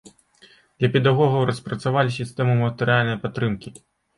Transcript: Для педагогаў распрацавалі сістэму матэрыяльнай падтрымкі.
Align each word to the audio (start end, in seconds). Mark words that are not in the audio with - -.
Для 0.79 0.89
педагогаў 0.95 1.45
распрацавалі 1.51 2.17
сістэму 2.19 2.59
матэрыяльнай 2.65 3.17
падтрымкі. 3.27 3.69